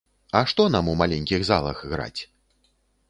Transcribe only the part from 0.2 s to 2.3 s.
А што нам у маленькіх залах граць!?